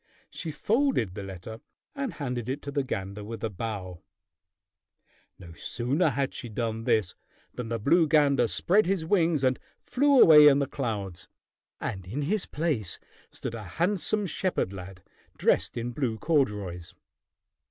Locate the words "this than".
6.85-7.69